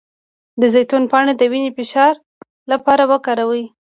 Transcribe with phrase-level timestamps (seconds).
[0.61, 2.13] د زیتون پاڼې د وینې د فشار
[2.71, 3.63] لپاره وکاروئ